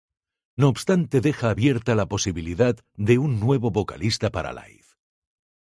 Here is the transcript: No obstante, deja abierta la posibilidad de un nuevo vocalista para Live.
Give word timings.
No 0.55 0.67
obstante, 0.69 1.21
deja 1.21 1.51
abierta 1.51 1.93
la 1.93 2.07
posibilidad 2.07 2.75
de 2.95 3.19
un 3.19 3.39
nuevo 3.39 3.69
vocalista 3.69 4.31
para 4.31 4.51
Live. 4.51 4.87